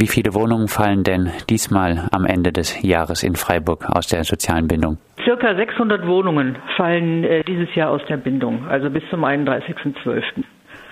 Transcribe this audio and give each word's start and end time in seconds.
Wie 0.00 0.06
viele 0.06 0.32
Wohnungen 0.32 0.68
fallen 0.68 1.02
denn 1.02 1.32
diesmal 1.50 2.08
am 2.12 2.24
Ende 2.24 2.52
des 2.52 2.80
Jahres 2.82 3.24
in 3.24 3.34
Freiburg 3.34 3.84
aus 3.90 4.06
der 4.06 4.22
sozialen 4.22 4.68
Bindung? 4.68 4.98
Circa 5.24 5.56
600 5.56 6.06
Wohnungen 6.06 6.56
fallen 6.76 7.24
äh, 7.24 7.42
dieses 7.42 7.74
Jahr 7.74 7.90
aus 7.90 8.02
der 8.08 8.16
Bindung, 8.16 8.64
also 8.68 8.90
bis 8.90 9.02
zum 9.10 9.24
31.12. 9.24 10.22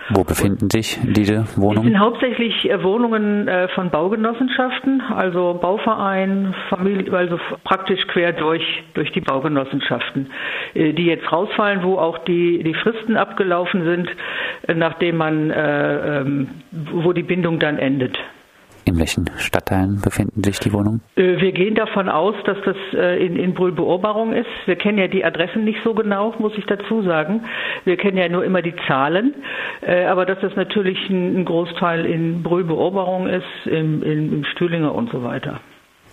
Wo 0.09 0.25
befinden 0.25 0.71
sich 0.71 0.99
diese 1.05 1.45
Wohnungen? 1.57 1.87
Es 1.87 1.93
sind 1.93 2.01
hauptsächlich 2.01 2.69
äh, 2.69 2.83
Wohnungen 2.83 3.47
äh, 3.47 3.69
von 3.69 3.91
Baugenossenschaften, 3.91 5.01
also 5.01 5.57
Bauverein, 5.63 6.53
Familie, 6.69 7.13
also 7.13 7.39
praktisch 7.63 8.05
quer 8.09 8.33
durch, 8.33 8.65
durch 8.95 9.13
die 9.13 9.21
Baugenossenschaften, 9.21 10.33
äh, 10.75 10.93
die 10.95 11.07
jetzt 11.07 11.31
rausfallen, 11.31 11.85
wo 11.85 11.99
auch 11.99 12.19
die, 12.25 12.61
die 12.65 12.75
Fristen 12.75 13.17
abgelaufen 13.17 13.85
sind, 13.85 14.11
nachdem 14.75 15.17
man, 15.17 15.53
ähm, 15.55 16.49
wo 16.93 17.13
die 17.13 17.23
Bindung 17.23 17.61
dann 17.61 17.79
endet. 17.79 18.19
In 18.89 19.01
welchen 19.01 19.29
Stadtteilen 19.39 20.01
befinden 20.01 20.45
sich 20.45 20.61
die 20.61 20.73
Wohnungen? 20.73 21.03
Äh, 21.17 21.41
wir 21.41 21.51
gehen 21.51 21.75
davon 21.75 22.09
aus, 22.09 22.37
dass 22.45 22.57
das 22.65 22.77
äh, 22.95 23.27
in, 23.27 23.35
in 23.35 23.53
Brühl 23.53 23.73
Beobahrung 23.73 24.33
ist. 24.33 24.47
Wir 24.67 24.77
kennen 24.77 24.97
ja 24.97 25.09
die 25.09 25.25
Adressen 25.25 25.65
nicht 25.65 25.81
so 25.83 25.93
genau, 25.93 26.33
muss 26.39 26.53
ich 26.57 26.65
dazu 26.67 27.03
sagen. 27.03 27.43
Wir 27.85 27.97
kennen 27.97 28.17
ja 28.17 28.29
nur 28.29 28.45
immer 28.45 28.63
die 28.63 28.75
Zahlen. 28.87 29.35
Äh, 29.83 30.05
aber 30.05 30.25
dass 30.25 30.39
das 30.41 30.55
natürlich 30.55 31.11
ein, 31.11 31.45
Großteil 31.45 32.07
in 32.07 32.45
Brühl 32.45 32.63
Beobahrung 32.63 33.27
ist, 33.27 33.45
im, 33.67 34.05
in, 34.05 34.33
im 34.33 34.45
Stühlinger 34.45 34.95
und 34.95 35.11
so 35.11 35.25
weiter. 35.25 35.59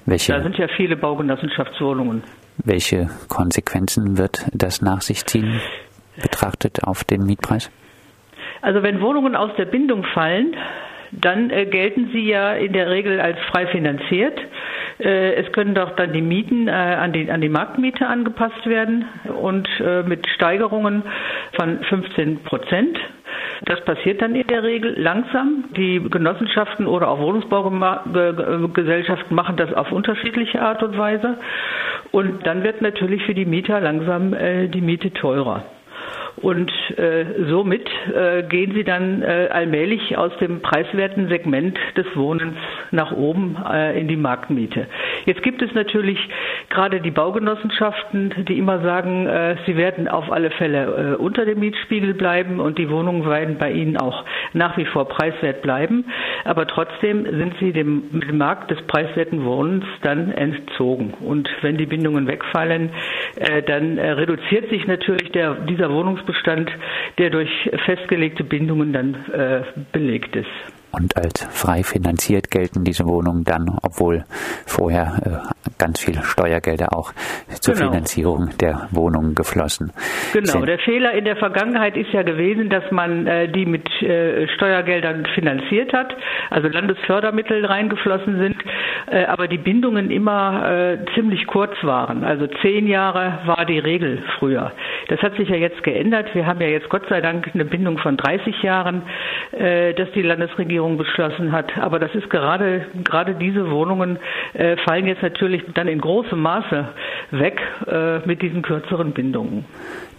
Welche, 0.08 0.34
da 0.34 0.42
sind 0.42 0.58
ja 0.58 0.68
viele 0.76 0.98
Baugenossenschaftswohnungen. 0.98 2.24
Welche 2.58 3.08
Konsequenzen 3.30 4.18
wird 4.18 4.48
das 4.52 4.82
nach 4.82 5.02
sich 5.02 5.26
ziehen, 5.26 5.62
betrachtet 6.20 6.84
auf 6.84 7.04
den 7.04 7.24
Mietpreis? 7.26 7.72
Also 8.64 8.82
wenn 8.82 9.00
Wohnungen 9.00 9.36
aus 9.36 9.52
der 9.58 9.66
Bindung 9.66 10.04
fallen, 10.14 10.56
dann 11.22 11.50
äh, 11.50 11.66
gelten 11.66 12.10
sie 12.14 12.30
ja 12.30 12.54
in 12.54 12.74
der 12.74 12.90
Regel 12.90 13.20
als 13.20 13.38
frei 13.52 13.68
finanziert. 13.68 14.40
Äh, 15.00 15.34
es 15.36 15.52
können 15.52 15.76
doch 15.76 15.96
dann 15.96 16.14
die 16.14 16.22
Mieten 16.22 16.68
äh, 16.68 16.72
an, 16.72 17.14
die, 17.14 17.30
an 17.32 17.42
die 17.42 17.50
Marktmiete 17.50 18.08
angepasst 18.08 18.66
werden 18.66 19.06
und 19.42 19.68
äh, 19.80 20.04
mit 20.04 20.28
Steigerungen 20.36 21.04
von 21.56 21.80
15 21.84 22.44
Prozent. 22.44 22.98
Das 23.66 23.84
passiert 23.86 24.22
dann 24.22 24.36
in 24.36 24.46
der 24.48 24.64
Regel 24.64 24.94
langsam. 25.00 25.66
Die 25.76 26.02
Genossenschaften 26.10 26.86
oder 26.88 27.10
auch 27.10 27.20
Wohnungsbaugesellschaften 27.20 29.36
machen 29.36 29.58
das 29.58 29.74
auf 29.74 29.92
unterschiedliche 29.92 30.62
Art 30.62 30.82
und 30.84 30.98
Weise. 30.98 31.38
Und 32.12 32.46
dann 32.46 32.64
wird 32.64 32.82
natürlich 32.82 33.24
für 33.26 33.34
die 33.34 33.46
Mieter 33.46 33.80
langsam 33.82 34.34
äh, 34.34 34.68
die 34.68 34.82
Miete 34.82 35.12
teurer. 35.12 35.64
Und 36.38 36.72
äh, 36.98 37.26
somit 37.48 37.88
äh, 38.14 38.44
gehen 38.44 38.74
sie 38.74 38.84
dann 38.84 39.22
äh, 39.22 39.50
allmählich 39.52 40.18
aus 40.18 40.32
dem 40.40 40.62
preiswerten 40.62 41.28
Segment 41.30 41.78
des 41.96 42.08
Wohnens 42.16 42.56
nach 42.92 43.12
oben 43.12 43.56
äh, 43.72 44.00
in 44.00 44.08
die 44.08 44.16
Marktmiete. 44.16 44.88
Jetzt 45.26 45.44
gibt 45.44 45.62
es 45.62 45.74
natürlich 45.74 46.18
gerade 46.70 47.02
die 47.02 47.12
Baugenossenschaften, 47.12 48.46
die 48.48 48.58
immer 48.58 48.82
sagen, 48.82 49.28
äh, 49.28 49.58
sie 49.68 49.78
werden 49.78 50.08
auf 50.08 50.32
alle 50.32 50.50
Fälle 50.52 51.14
äh, 51.14 51.22
unter 51.22 51.46
dem 51.46 51.60
Mietspiegel 51.60 52.16
bleiben 52.16 52.60
und 52.60 52.80
die 52.80 52.90
Wohnungen 52.90 53.30
werden 53.30 53.58
bei 53.60 53.72
ihnen 53.72 53.98
auch 53.98 54.26
nach 54.54 54.76
wie 54.78 54.86
vor 54.86 55.08
preiswert 55.08 55.62
bleiben. 55.62 56.06
Aber 56.46 56.66
trotzdem 56.66 57.26
sind 57.26 57.54
sie 57.60 57.74
dem, 57.74 58.04
dem 58.12 58.38
Markt 58.38 58.72
des 58.72 58.82
preiswerten 58.88 59.46
Wohnens 59.46 59.86
dann 60.02 60.32
entzogen. 60.32 61.14
Und 61.22 61.48
wenn 61.62 61.78
die 61.78 61.86
Bindungen 61.86 62.28
wegfallen, 62.28 62.90
dann 63.68 63.98
reduziert 64.00 64.70
sich 64.70 64.88
natürlich 64.88 65.32
der, 65.32 65.54
dieser 65.56 65.90
Wohnungsbestand, 66.24 66.72
der 67.18 67.30
durch 67.30 67.50
festgelegte 67.86 68.44
Bindungen 68.44 68.94
dann 68.94 69.16
äh, 69.34 69.62
belegt 69.92 70.36
ist. 70.36 70.48
Und 70.94 71.18
als 71.18 71.44
frei 71.52 71.82
finanziert 71.84 72.52
gelten 72.52 72.84
diese 72.84 73.06
Wohnungen 73.08 73.44
dann, 73.44 73.80
obwohl 73.82 74.26
vorher 74.68 75.18
äh, 75.26 75.72
ganz 75.80 76.00
viele 76.00 76.22
Steuergelder 76.24 76.96
auch 76.96 77.12
zur 77.62 77.74
genau. 77.74 77.90
Finanzierung 77.90 78.50
der 78.60 78.88
Wohnungen 78.92 79.34
geflossen 79.34 79.92
Genau, 80.34 80.52
sind. 80.52 80.68
der 80.68 80.78
Fehler 80.80 81.14
in 81.14 81.26
der 81.26 81.36
Vergangenheit 81.38 81.98
ist 81.98 82.12
ja 82.12 82.22
gewesen, 82.22 82.70
dass 82.70 82.84
man 82.92 83.26
äh, 83.26 83.52
die 83.52 83.66
mit 83.66 83.90
äh, 84.04 84.48
Steuergeldern 84.50 85.26
finanziert 85.34 85.94
hat, 85.94 86.16
also 86.52 86.68
Landesfördermittel 86.68 87.66
reingeflossen 87.66 88.38
sind, 88.38 88.56
aber 89.28 89.48
die 89.48 89.58
Bindungen 89.58 90.12
immer 90.12 90.98
ziemlich 91.16 91.46
kurz 91.48 91.72
waren. 91.84 92.24
Also 92.24 92.48
zehn 92.62 92.88
Jahre 92.88 93.40
war 93.46 93.66
die 93.66 93.80
Regel 93.80 94.24
früher. 94.38 94.72
Das 95.10 95.20
hat 95.22 95.36
sich 95.36 95.50
ja 95.50 95.56
jetzt 95.56 95.84
geändert. 95.84 96.34
Wir 96.34 96.46
haben 96.46 96.62
ja 96.62 96.68
jetzt 96.68 96.90
Gott 96.90 97.04
sei 97.10 97.22
Dank 97.22 97.50
eine 97.54 97.66
Bindung 97.66 97.98
von 97.98 98.18
30 98.18 98.62
Jahren, 98.62 99.04
dass 99.52 100.12
die 100.16 100.22
Landesregierung 100.22 100.83
Regierung 100.84 100.98
beschlossen 100.98 101.52
hat. 101.52 101.78
Aber 101.78 102.00
das 102.00 102.14
ist 102.14 102.30
gerade, 102.30 102.86
gerade 103.04 103.36
diese 103.36 103.70
Wohnungen 103.72 104.20
äh, 104.54 104.78
fallen 104.86 105.08
jetzt 105.08 105.22
natürlich 105.22 105.64
dann 105.74 105.88
in 105.88 106.00
großem 106.02 106.40
Maße 106.40 106.90
weg 107.32 107.62
äh, 107.88 108.20
mit 108.28 108.42
diesen 108.42 108.62
kürzeren 108.62 109.14
Bindungen. 109.14 109.66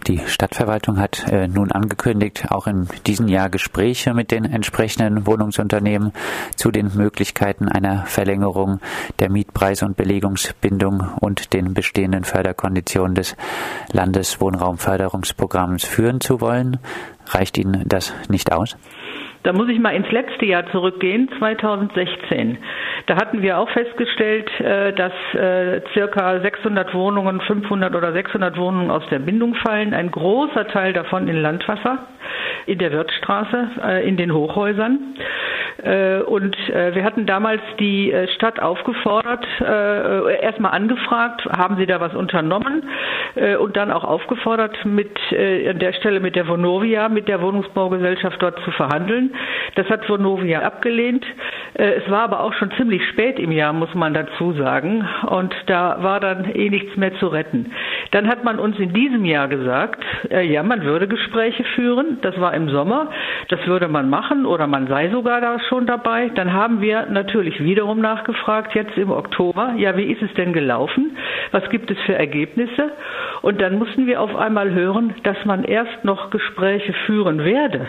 Die 0.07 0.19
Stadtverwaltung 0.19 0.99
hat 0.99 1.25
äh, 1.31 1.47
nun 1.47 1.71
angekündigt, 1.71 2.45
auch 2.49 2.67
in 2.67 2.87
diesem 3.07 3.27
Jahr 3.27 3.49
Gespräche 3.49 4.13
mit 4.13 4.31
den 4.31 4.45
entsprechenden 4.45 5.25
Wohnungsunternehmen 5.25 6.11
zu 6.55 6.69
den 6.69 6.91
Möglichkeiten 6.95 7.67
einer 7.67 8.05
Verlängerung 8.05 8.79
der 9.19 9.31
Mietpreis- 9.31 9.83
und 9.83 9.97
Belegungsbindung 9.97 11.09
und 11.21 11.53
den 11.53 11.73
bestehenden 11.73 12.23
Förderkonditionen 12.23 13.15
des 13.15 13.35
Landeswohnraumförderungsprogramms 13.93 15.85
führen 15.85 16.21
zu 16.21 16.39
wollen. 16.39 16.77
Reicht 17.27 17.57
Ihnen 17.57 17.83
das 17.87 18.13
nicht 18.29 18.51
aus? 18.53 18.77
Da 19.45 19.53
muss 19.53 19.69
ich 19.69 19.77
mal 19.79 19.91
ins 19.91 20.11
letzte 20.11 20.43
Jahr 20.47 20.65
zurückgehen, 20.71 21.29
2016. 21.37 22.57
Da 23.05 23.15
hatten 23.15 23.43
wir 23.43 23.59
auch 23.59 23.69
festgestellt, 23.69 24.49
äh, 24.59 24.91
dass 24.91 25.13
äh, 25.35 25.81
circa 25.93 26.39
600 26.39 26.95
Wohnungen, 26.95 27.39
500 27.41 27.93
oder 27.93 28.11
600 28.11 28.57
Wohnungen 28.57 28.89
aus 28.89 29.03
der 29.11 29.19
Bindung 29.19 29.53
fallen. 29.53 29.93
Ein 29.93 30.09
großer 30.09 30.67
Teil 30.69 30.93
davon 30.93 31.27
in 31.27 31.35
Landwasser, 31.35 32.07
in 32.65 32.79
der 32.79 32.91
Wirtstraße, 32.91 33.69
äh, 33.83 34.07
in 34.07 34.17
den 34.17 34.33
Hochhäusern. 34.33 35.13
Und 35.77 36.55
wir 36.67 37.03
hatten 37.03 37.25
damals 37.25 37.61
die 37.79 38.13
Stadt 38.35 38.61
aufgefordert, 38.61 39.45
erstmal 39.59 40.71
angefragt, 40.71 41.45
haben 41.45 41.77
Sie 41.77 41.85
da 41.85 41.99
was 41.99 42.13
unternommen? 42.15 42.83
Und 43.59 43.75
dann 43.75 43.91
auch 43.91 44.03
aufgefordert, 44.03 44.85
mit 44.85 45.11
an 45.31 45.79
der 45.79 45.93
Stelle 45.93 46.19
mit 46.19 46.35
der 46.35 46.47
Vonovia, 46.47 47.09
mit 47.09 47.27
der 47.27 47.41
Wohnungsbaugesellschaft 47.41 48.41
dort 48.41 48.59
zu 48.63 48.71
verhandeln. 48.71 49.33
Das 49.75 49.89
hat 49.89 50.07
Vonovia 50.07 50.61
abgelehnt. 50.61 51.25
Äh, 51.73 51.95
es 51.95 52.09
war 52.09 52.21
aber 52.23 52.41
auch 52.41 52.53
schon 52.53 52.71
ziemlich 52.71 53.05
spät 53.09 53.39
im 53.39 53.51
Jahr, 53.51 53.73
muss 53.73 53.93
man 53.93 54.13
dazu 54.13 54.53
sagen. 54.53 55.07
Und 55.27 55.53
da 55.67 55.97
war 56.01 56.19
dann 56.19 56.45
eh 56.53 56.69
nichts 56.69 56.95
mehr 56.95 57.13
zu 57.19 57.27
retten. 57.27 57.71
Dann 58.15 58.29
hat 58.29 58.45
man 58.45 58.59
uns 58.59 58.79
in 58.79 58.93
diesem 58.93 59.25
Jahr 59.25 59.49
gesagt, 59.49 60.01
äh, 60.31 60.47
ja, 60.47 60.63
man 60.63 60.83
würde 60.83 61.05
Gespräche 61.05 61.65
führen. 61.75 62.19
Das 62.21 62.39
war 62.39 62.53
im 62.53 62.69
Sommer. 62.69 63.09
Das 63.49 63.59
würde 63.67 63.89
man 63.89 64.09
machen 64.09 64.45
oder 64.45 64.67
man 64.67 64.87
sei 64.87 65.09
sogar 65.09 65.41
da 65.41 65.59
schon 65.67 65.85
dabei. 65.85 66.29
Dann 66.33 66.53
haben 66.53 66.79
wir 66.79 67.07
natürlich 67.07 67.61
wiederum 67.61 67.99
nachgefragt, 67.99 68.73
jetzt 68.73 68.97
im 68.97 69.11
Oktober, 69.11 69.73
ja, 69.75 69.97
wie 69.97 70.05
ist 70.05 70.21
es 70.21 70.33
denn 70.35 70.53
gelaufen? 70.53 71.17
Was 71.51 71.69
gibt 71.69 71.91
es 71.91 71.99
für 72.05 72.15
Ergebnisse? 72.15 72.93
Und 73.41 73.59
dann 73.59 73.77
mussten 73.77 74.07
wir 74.07 74.21
auf 74.21 74.33
einmal 74.33 74.71
hören, 74.71 75.13
dass 75.23 75.43
man 75.43 75.65
erst 75.65 76.05
noch 76.05 76.29
Gespräche 76.29 76.93
führen 77.05 77.43
werde. 77.43 77.85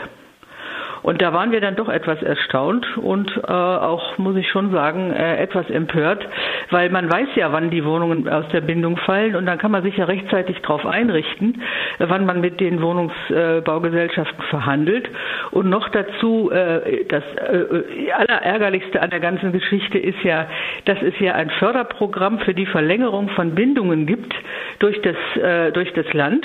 Und 1.06 1.22
da 1.22 1.32
waren 1.32 1.52
wir 1.52 1.60
dann 1.60 1.76
doch 1.76 1.88
etwas 1.88 2.20
erstaunt 2.20 2.84
und 2.98 3.30
äh, 3.36 3.52
auch, 3.52 4.18
muss 4.18 4.34
ich 4.34 4.50
schon 4.50 4.72
sagen, 4.72 5.12
äh, 5.12 5.36
etwas 5.36 5.70
empört, 5.70 6.26
weil 6.70 6.90
man 6.90 7.08
weiß 7.08 7.28
ja, 7.36 7.52
wann 7.52 7.70
die 7.70 7.84
Wohnungen 7.84 8.28
aus 8.28 8.48
der 8.48 8.60
Bindung 8.60 8.96
fallen 8.96 9.36
und 9.36 9.46
dann 9.46 9.58
kann 9.58 9.70
man 9.70 9.84
sich 9.84 9.96
ja 9.96 10.06
rechtzeitig 10.06 10.60
darauf 10.62 10.84
einrichten, 10.84 11.62
wann 12.00 12.26
man 12.26 12.40
mit 12.40 12.58
den 12.58 12.82
Wohnungsbaugesellschaften 12.82 14.42
verhandelt. 14.50 15.08
Und 15.52 15.70
noch 15.70 15.88
dazu, 15.90 16.50
äh, 16.50 17.04
das 17.04 17.22
äh, 17.36 18.10
allerärgerlichste 18.10 19.00
an 19.00 19.10
der 19.10 19.20
ganzen 19.20 19.52
Geschichte 19.52 19.98
ist 19.98 20.20
ja, 20.24 20.48
dass 20.86 21.00
es 21.02 21.14
ja 21.20 21.36
ein 21.36 21.50
Förderprogramm 21.50 22.40
für 22.40 22.52
die 22.52 22.66
Verlängerung 22.66 23.28
von 23.28 23.54
Bindungen 23.54 24.06
gibt 24.06 24.34
durch 24.80 25.00
das, 25.02 25.14
äh, 25.40 25.70
durch 25.70 25.92
das 25.92 26.12
Land 26.14 26.44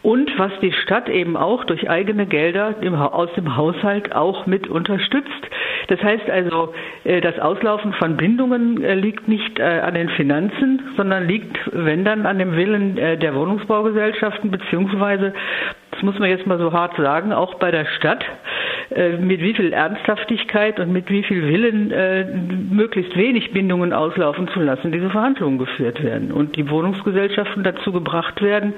und 0.00 0.30
was 0.38 0.52
die 0.62 0.72
Stadt 0.72 1.10
eben 1.10 1.36
auch 1.36 1.64
durch 1.64 1.90
eigene 1.90 2.24
Gelder 2.24 2.76
im, 2.80 2.94
aus 2.94 3.28
dem 3.34 3.54
Haushalt 3.54 3.97
auch 4.14 4.46
mit 4.46 4.68
unterstützt. 4.68 5.48
Das 5.88 6.02
heißt 6.02 6.28
also, 6.30 6.74
äh, 7.04 7.20
das 7.20 7.38
Auslaufen 7.38 7.92
von 7.94 8.16
Bindungen 8.16 8.82
äh, 8.82 8.94
liegt 8.94 9.26
nicht 9.26 9.58
äh, 9.58 9.62
an 9.62 9.94
den 9.94 10.08
Finanzen, 10.10 10.82
sondern 10.96 11.26
liegt, 11.26 11.58
wenn 11.72 12.04
dann, 12.04 12.26
an 12.26 12.38
dem 12.38 12.56
Willen 12.56 12.96
der 12.96 13.34
Wohnungsbaugesellschaften, 13.34 14.50
beziehungsweise, 14.50 15.32
das 15.90 16.02
muss 16.02 16.18
man 16.18 16.28
jetzt 16.30 16.46
mal 16.46 16.58
so 16.58 16.72
hart 16.72 16.96
sagen, 16.96 17.32
auch 17.32 17.54
bei 17.54 17.70
der 17.70 17.86
Stadt, 17.96 18.24
mit 18.90 19.40
wie 19.40 19.54
viel 19.54 19.72
Ernsthaftigkeit 19.72 20.80
und 20.80 20.92
mit 20.92 21.10
wie 21.10 21.22
viel 21.22 21.46
Willen 21.46 21.90
äh, 21.90 22.24
möglichst 22.24 23.16
wenig 23.16 23.52
Bindungen 23.52 23.92
auslaufen 23.92 24.48
zu 24.48 24.60
lassen, 24.60 24.92
diese 24.92 25.10
Verhandlungen 25.10 25.58
geführt 25.58 26.02
werden 26.02 26.32
und 26.32 26.56
die 26.56 26.68
Wohnungsgesellschaften 26.70 27.64
dazu 27.64 27.92
gebracht 27.92 28.40
werden, 28.40 28.74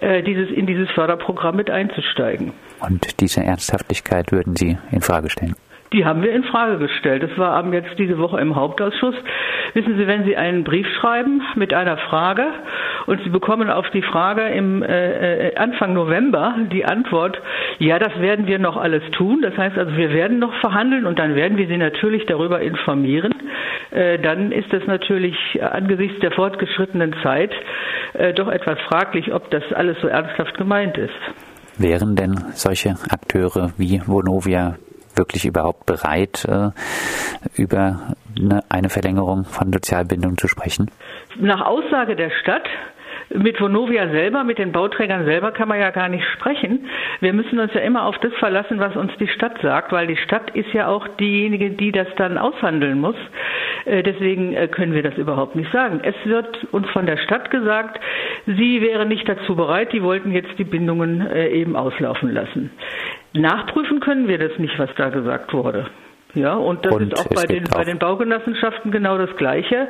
äh, 0.00 0.22
dieses, 0.22 0.50
in 0.50 0.66
dieses 0.66 0.90
Förderprogramm 0.90 1.56
mit 1.56 1.70
einzusteigen. 1.70 2.52
Und 2.80 3.20
diese 3.20 3.42
Ernsthaftigkeit 3.42 4.32
würden 4.32 4.56
Sie 4.56 4.76
in 4.90 5.00
Frage 5.00 5.30
stellen? 5.30 5.54
Die 5.94 6.04
haben 6.04 6.22
wir 6.24 6.32
in 6.32 6.42
Frage 6.42 6.78
gestellt. 6.78 7.22
Das 7.22 7.38
war 7.38 7.72
jetzt 7.72 7.96
diese 7.98 8.18
Woche 8.18 8.40
im 8.40 8.56
Hauptausschuss. 8.56 9.14
Wissen 9.74 9.96
Sie, 9.96 10.08
wenn 10.08 10.24
Sie 10.24 10.36
einen 10.36 10.64
Brief 10.64 10.88
schreiben 11.00 11.40
mit 11.54 11.72
einer 11.72 11.96
Frage 11.96 12.46
und 13.06 13.22
Sie 13.22 13.30
bekommen 13.30 13.70
auf 13.70 13.88
die 13.90 14.02
Frage 14.02 14.42
im 14.42 14.82
äh, 14.82 15.50
äh, 15.50 15.56
Anfang 15.56 15.94
November 15.94 16.56
die 16.72 16.84
Antwort, 16.84 17.40
ja, 17.78 18.00
das 18.00 18.20
werden 18.20 18.48
wir 18.48 18.58
noch 18.58 18.76
alles 18.76 19.04
tun. 19.12 19.40
Das 19.40 19.56
heißt 19.56 19.78
also, 19.78 19.96
wir 19.96 20.12
werden 20.12 20.40
noch 20.40 20.52
verhandeln 20.54 21.06
und 21.06 21.20
dann 21.20 21.36
werden 21.36 21.58
wir 21.58 21.68
Sie 21.68 21.76
natürlich 21.76 22.26
darüber 22.26 22.60
informieren. 22.60 23.32
Äh, 23.92 24.18
dann 24.18 24.50
ist 24.50 24.72
es 24.72 24.84
natürlich 24.88 25.36
angesichts 25.62 26.18
der 26.18 26.32
fortgeschrittenen 26.32 27.14
Zeit 27.22 27.52
äh, 28.14 28.34
doch 28.34 28.48
etwas 28.48 28.80
fraglich, 28.88 29.32
ob 29.32 29.48
das 29.52 29.62
alles 29.72 29.96
so 30.00 30.08
ernsthaft 30.08 30.58
gemeint 30.58 30.98
ist. 30.98 31.14
Wären 31.78 32.16
denn 32.16 32.34
solche 32.54 32.96
Akteure 33.10 33.72
wie 33.78 34.00
Vonovia 34.04 34.74
wirklich 35.16 35.44
überhaupt 35.44 35.86
bereit, 35.86 36.44
äh, 36.44 36.70
über 37.54 38.14
eine 38.68 38.88
Verlängerung 38.88 39.44
von 39.44 39.72
Sozialbindung 39.72 40.36
zu 40.38 40.48
sprechen? 40.48 40.90
Nach 41.36 41.60
Aussage 41.60 42.16
der 42.16 42.30
Stadt 42.30 42.64
mit 43.30 43.60
Vonovia 43.60 44.08
selber, 44.08 44.44
mit 44.44 44.58
den 44.58 44.72
Bauträgern 44.72 45.24
selber 45.24 45.52
kann 45.52 45.68
man 45.68 45.80
ja 45.80 45.90
gar 45.90 46.08
nicht 46.08 46.24
sprechen. 46.34 46.86
Wir 47.20 47.32
müssen 47.32 47.58
uns 47.58 47.72
ja 47.74 47.80
immer 47.80 48.04
auf 48.04 48.18
das 48.18 48.32
verlassen, 48.34 48.78
was 48.80 48.96
uns 48.96 49.12
die 49.18 49.28
Stadt 49.28 49.60
sagt, 49.62 49.92
weil 49.92 50.06
die 50.06 50.16
Stadt 50.16 50.50
ist 50.50 50.72
ja 50.72 50.88
auch 50.88 51.06
diejenige, 51.20 51.70
die 51.70 51.92
das 51.92 52.08
dann 52.16 52.38
aushandeln 52.38 53.00
muss. 53.00 53.16
Äh, 53.84 54.02
deswegen 54.02 54.54
äh, 54.54 54.68
können 54.68 54.94
wir 54.94 55.02
das 55.02 55.16
überhaupt 55.16 55.56
nicht 55.56 55.70
sagen. 55.72 56.00
Es 56.02 56.14
wird 56.24 56.64
uns 56.72 56.88
von 56.90 57.06
der 57.06 57.16
Stadt 57.16 57.50
gesagt, 57.50 58.00
sie 58.46 58.80
wäre 58.80 59.06
nicht 59.06 59.28
dazu 59.28 59.56
bereit, 59.56 59.92
die 59.92 60.02
wollten 60.02 60.32
jetzt 60.32 60.58
die 60.58 60.64
Bindungen 60.64 61.30
eben 61.34 61.76
auslaufen 61.76 62.32
lassen. 62.32 62.70
Nachprüfen 63.32 64.00
können 64.00 64.28
wir 64.28 64.38
das 64.38 64.58
nicht, 64.58 64.78
was 64.78 64.90
da 64.96 65.08
gesagt 65.08 65.52
wurde. 65.52 65.86
Ja, 66.34 66.54
und 66.54 66.84
das 66.84 66.92
und 66.92 67.12
ist 67.12 67.20
auch 67.20 67.28
bei 67.28 67.46
den, 67.46 67.64
bei 67.64 67.84
den 67.84 67.98
Baugenossenschaften 67.98 68.90
genau 68.90 69.18
das 69.18 69.34
Gleiche. 69.36 69.88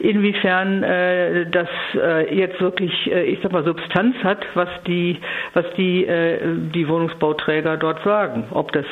Inwiefern 0.00 0.82
äh, 0.82 1.46
das 1.50 1.68
äh, 1.94 2.34
jetzt 2.34 2.60
wirklich, 2.60 3.10
äh, 3.10 3.24
ich 3.24 3.40
sag 3.42 3.52
mal, 3.52 3.64
Substanz 3.64 4.16
hat, 4.24 4.44
was 4.54 4.68
die, 4.86 5.18
was 5.52 5.66
die, 5.76 6.06
äh, 6.06 6.38
die 6.74 6.88
Wohnungsbauträger 6.88 7.76
dort 7.76 8.02
sagen. 8.04 8.44
Ob 8.50 8.72
das 8.72 8.86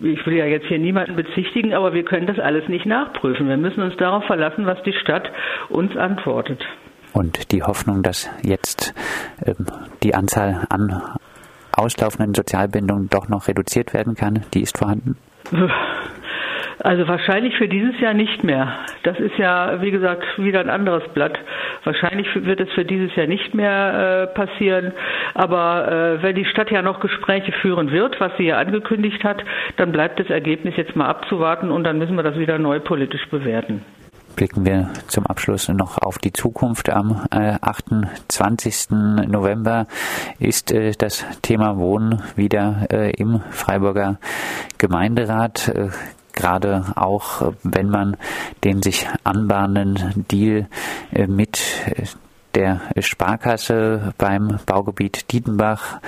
ich 0.00 0.26
will 0.26 0.34
ja 0.34 0.44
jetzt 0.44 0.66
hier 0.66 0.78
niemanden 0.78 1.14
bezichtigen, 1.14 1.72
aber 1.72 1.94
wir 1.94 2.04
können 2.04 2.26
das 2.26 2.38
alles 2.38 2.68
nicht 2.68 2.84
nachprüfen. 2.84 3.48
Wir 3.48 3.56
müssen 3.56 3.80
uns 3.80 3.96
darauf 3.96 4.24
verlassen, 4.24 4.66
was 4.66 4.82
die 4.82 4.92
Stadt 4.92 5.30
uns 5.68 5.96
antwortet. 5.96 6.64
Und 7.12 7.52
die 7.52 7.62
Hoffnung, 7.62 8.02
dass 8.02 8.28
jetzt 8.42 8.92
ähm, 9.46 9.66
die 10.02 10.14
Anzahl 10.14 10.66
an 10.68 11.00
auslaufenden 11.72 12.34
Sozialbindungen 12.34 13.08
doch 13.08 13.28
noch 13.28 13.46
reduziert 13.46 13.94
werden 13.94 14.16
kann, 14.16 14.44
die 14.52 14.62
ist 14.62 14.78
vorhanden? 14.78 15.16
Also 16.84 17.08
wahrscheinlich 17.08 17.56
für 17.56 17.66
dieses 17.66 17.98
Jahr 17.98 18.12
nicht 18.12 18.44
mehr. 18.44 18.74
Das 19.04 19.18
ist 19.18 19.38
ja, 19.38 19.80
wie 19.80 19.90
gesagt, 19.90 20.22
wieder 20.36 20.60
ein 20.60 20.68
anderes 20.68 21.02
Blatt. 21.14 21.38
Wahrscheinlich 21.82 22.28
wird 22.34 22.60
es 22.60 22.70
für 22.72 22.84
dieses 22.84 23.16
Jahr 23.16 23.26
nicht 23.26 23.54
mehr 23.54 24.28
äh, 24.28 24.34
passieren. 24.34 24.92
Aber 25.32 25.90
äh, 25.90 26.22
wenn 26.22 26.36
die 26.36 26.44
Stadt 26.44 26.70
ja 26.70 26.82
noch 26.82 27.00
Gespräche 27.00 27.52
führen 27.52 27.90
wird, 27.90 28.20
was 28.20 28.32
sie 28.36 28.44
ja 28.48 28.58
angekündigt 28.58 29.24
hat, 29.24 29.42
dann 29.78 29.92
bleibt 29.92 30.20
das 30.20 30.28
Ergebnis 30.28 30.74
jetzt 30.76 30.94
mal 30.94 31.08
abzuwarten 31.08 31.70
und 31.70 31.84
dann 31.84 31.96
müssen 31.96 32.16
wir 32.16 32.22
das 32.22 32.38
wieder 32.38 32.58
neu 32.58 32.80
politisch 32.80 33.26
bewerten 33.30 33.82
blicken 34.36 34.66
wir 34.66 34.90
zum 35.06 35.26
Abschluss 35.26 35.68
noch 35.68 35.96
auf 35.98 36.18
die 36.18 36.32
Zukunft. 36.32 36.90
Am 36.90 37.24
äh, 37.30 37.54
28. 37.60 38.90
November 38.90 39.86
ist 40.40 40.72
äh, 40.72 40.90
das 40.98 41.24
Thema 41.40 41.76
Wohnen 41.78 42.20
wieder 42.34 42.88
äh, 42.90 43.12
im 43.12 43.42
Freiburger 43.52 44.18
Gemeinderat. 44.76 45.72
Äh, 46.34 46.40
gerade 46.40 46.84
auch, 46.96 47.52
wenn 47.62 47.88
man 47.88 48.16
den 48.62 48.82
sich 48.82 49.08
anbahnenden 49.24 50.26
Deal 50.30 50.68
äh, 51.12 51.26
mit 51.26 51.60
äh, 51.86 52.04
der 52.54 52.80
Sparkasse 53.00 54.14
beim 54.16 54.60
Baugebiet 54.64 55.32
Dietenbach 55.32 55.98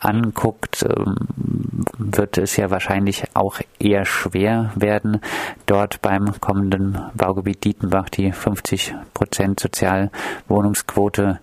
anguckt, 0.00 0.82
ähm, 0.82 1.14
wird 1.98 2.38
es 2.38 2.56
ja 2.56 2.70
wahrscheinlich 2.70 3.24
auch 3.34 3.60
eher 3.78 4.06
schwer 4.06 4.72
werden, 4.74 5.20
dort 5.66 6.00
beim 6.00 6.40
kommenden 6.40 6.98
Baugebiet 7.14 7.64
Dietenbach 7.64 8.08
die 8.08 8.32
50 8.32 8.94
Prozent 9.12 9.60
Sozialwohnungsquote 9.60 11.40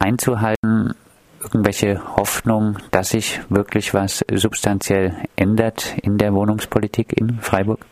einzuhalten. 0.00 0.94
Irgendwelche 1.42 2.00
Hoffnung, 2.16 2.78
dass 2.90 3.10
sich 3.10 3.40
wirklich 3.48 3.94
was 3.94 4.24
substanziell 4.32 5.14
ändert 5.36 5.96
in 6.02 6.18
der 6.18 6.34
Wohnungspolitik 6.34 7.18
in 7.18 7.38
Freiburg? 7.40 7.86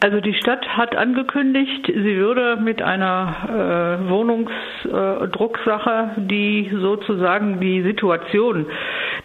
Also 0.00 0.20
die 0.20 0.34
Stadt 0.34 0.66
hat 0.68 0.96
angekündigt, 0.96 1.86
sie 1.86 2.16
würde 2.16 2.56
mit 2.56 2.82
einer 2.82 3.98
äh, 4.04 4.08
Wohnungsdrucksache, 4.08 6.10
äh, 6.16 6.20
die 6.26 6.70
sozusagen 6.72 7.60
die 7.60 7.82
Situation 7.82 8.66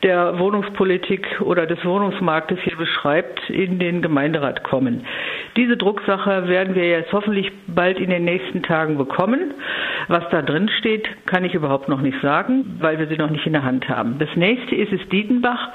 der 0.04 0.38
Wohnungspolitik 0.38 1.42
oder 1.42 1.66
des 1.66 1.84
Wohnungsmarktes 1.84 2.60
hier 2.64 2.76
beschreibt, 2.76 3.50
in 3.50 3.80
den 3.80 4.02
Gemeinderat 4.02 4.64
kommen. 4.64 5.06
Diese 5.56 5.78
Drucksache 5.78 6.48
werden 6.48 6.76
wir 6.76 6.88
jetzt 6.88 7.12
hoffentlich 7.14 7.52
bald 7.68 8.00
in 8.00 8.10
den 8.10 8.26
nächsten 8.26 8.62
Tagen 8.62 8.98
bekommen. 8.98 9.54
Was 10.08 10.24
da 10.30 10.42
drin 10.42 10.70
steht, 10.80 11.08
kann 11.26 11.44
ich 11.44 11.54
überhaupt 11.54 11.90
noch 11.90 12.00
nicht 12.02 12.22
sagen, 12.22 12.78
weil 12.80 12.98
wir 12.98 13.08
sie 13.08 13.18
noch 13.18 13.30
nicht 13.30 13.46
in 13.46 13.54
der 13.54 13.64
Hand 13.64 13.90
haben. 13.90 14.18
Das 14.20 14.30
nächste 14.36 14.76
ist 14.76 14.94
es 14.94 15.08
Dietenbach. 15.10 15.70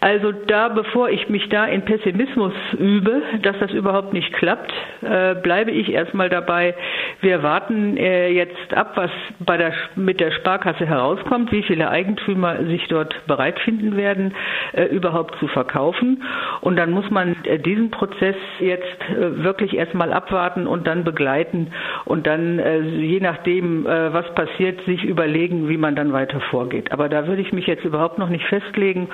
Also 0.00 0.32
da, 0.32 0.68
bevor 0.68 1.10
ich 1.10 1.28
mich 1.28 1.48
da 1.50 1.66
in 1.66 1.82
Pessimismus 1.82 2.54
übe, 2.78 3.20
dass 3.42 3.58
das 3.58 3.70
überhaupt 3.72 4.14
nicht 4.14 4.32
klappt, 4.32 4.72
äh, 5.02 5.34
bleibe 5.34 5.70
ich 5.72 5.92
erstmal 5.92 6.30
dabei. 6.30 6.74
Wir 7.20 7.42
warten 7.42 7.98
äh, 7.98 8.28
jetzt 8.30 8.72
ab, 8.74 8.92
was 8.94 9.10
bei 9.40 9.58
der, 9.58 9.74
mit 9.96 10.18
der 10.20 10.30
Sparkasse 10.30 10.86
herauskommt, 10.86 11.52
wie 11.52 11.62
viele 11.62 11.90
Eigentümer 11.90 12.64
sich 12.64 12.88
dort 12.88 13.14
bereit 13.26 13.60
finden 13.60 13.94
werden, 13.96 14.34
äh, 14.72 14.84
überhaupt 14.84 15.36
zu 15.38 15.48
verkaufen. 15.48 16.22
Und 16.62 16.76
dann 16.76 16.92
muss 16.92 17.10
man 17.10 17.36
äh, 17.44 17.58
diesen 17.58 17.90
Prozess 17.90 18.36
jetzt 18.58 19.00
äh, 19.10 19.44
wirklich 19.44 19.76
erstmal 19.76 20.14
abwarten 20.14 20.66
und 20.66 20.86
dann 20.86 21.04
begleiten 21.04 21.72
und 22.06 22.26
dann, 22.26 22.58
äh, 22.58 22.80
je 22.80 23.20
nachdem, 23.20 23.84
was 23.84 24.34
passiert, 24.34 24.80
sich 24.84 25.04
überlegen, 25.04 25.68
wie 25.68 25.76
man 25.76 25.94
dann 25.96 26.12
weiter 26.12 26.40
vorgeht. 26.40 26.92
Aber 26.92 27.08
da 27.08 27.26
würde 27.26 27.42
ich 27.42 27.52
mich 27.52 27.66
jetzt 27.66 27.84
überhaupt 27.84 28.18
noch 28.18 28.28
nicht 28.28 28.44
festlegen 28.46 29.08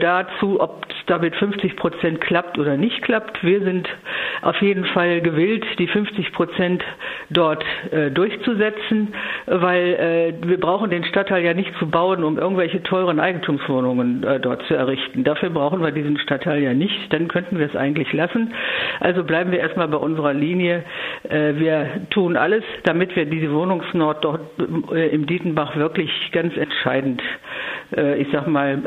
dazu, 0.00 0.60
ob 0.60 0.86
es 0.88 0.96
damit 1.06 1.36
50 1.36 1.76
Prozent 1.76 2.20
klappt 2.20 2.58
oder 2.58 2.76
nicht 2.76 3.02
klappt. 3.02 3.42
Wir 3.44 3.60
sind 3.62 3.88
auf 4.42 4.60
jeden 4.60 4.84
Fall 4.86 5.20
gewillt, 5.20 5.64
die 5.78 5.86
50 5.86 6.32
Prozent 6.32 6.82
dort 7.30 7.64
äh, 7.90 8.10
durchzusetzen, 8.10 9.14
weil 9.46 10.34
äh, 10.42 10.48
wir 10.48 10.58
brauchen 10.60 10.90
den 10.90 11.04
Stadtteil 11.04 11.44
ja 11.44 11.54
nicht 11.54 11.72
zu 11.78 11.88
bauen, 11.88 12.24
um 12.24 12.38
irgendwelche 12.38 12.82
teuren 12.82 13.20
Eigentumswohnungen 13.20 14.22
äh, 14.24 14.40
dort 14.40 14.62
zu 14.66 14.74
errichten. 14.74 15.24
Dafür 15.24 15.50
brauchen 15.50 15.82
wir 15.82 15.90
diesen 15.92 16.18
Stadtteil 16.18 16.62
ja 16.62 16.74
nicht. 16.74 17.12
Dann 17.12 17.28
könnten 17.28 17.58
wir 17.58 17.66
es 17.66 17.76
eigentlich 17.76 18.12
lassen. 18.12 18.52
Also 19.00 19.24
bleiben 19.24 19.52
wir 19.52 19.60
erstmal 19.60 19.88
bei 19.88 19.96
unserer 19.98 20.34
Linie. 20.34 20.84
Äh, 21.28 21.54
wir 21.56 21.86
tun 22.10 22.36
alles, 22.36 22.64
damit 22.84 23.14
wir 23.16 23.26
diese 23.26 23.52
Wohnungsnord 23.52 24.24
dort 24.24 24.40
äh, 24.92 25.08
im 25.08 25.26
Dietenbach 25.26 25.76
wirklich 25.76 26.10
ganz 26.32 26.56
entscheidend 26.56 27.20
äh, 27.22 27.65
ich 27.92 28.28
sag 28.32 28.46
mal, 28.48 28.82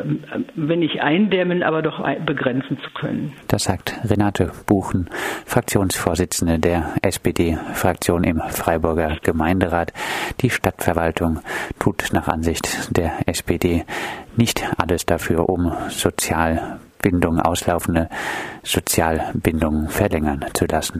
wenn 0.55 0.79
nicht 0.79 1.01
eindämmen, 1.01 1.63
aber 1.63 1.81
doch 1.81 2.03
begrenzen 2.25 2.77
zu 2.79 2.89
können. 2.91 3.33
Das 3.47 3.63
sagt 3.63 3.97
Renate 4.03 4.51
Buchen, 4.65 5.09
Fraktionsvorsitzende 5.45 6.59
der 6.59 6.95
SPD-Fraktion 7.01 8.23
im 8.23 8.41
Freiburger 8.49 9.17
Gemeinderat. 9.23 9.93
Die 10.41 10.49
Stadtverwaltung 10.49 11.39
tut 11.79 12.09
nach 12.11 12.27
Ansicht 12.27 12.95
der 12.95 13.13
SPD 13.25 13.85
nicht 14.35 14.63
alles 14.77 15.05
dafür, 15.05 15.47
um 15.49 15.71
Sozialbindung, 15.89 17.39
auslaufende 17.39 18.09
Sozialbindungen 18.63 19.87
verlängern 19.89 20.45
zu 20.53 20.65
lassen. 20.65 20.97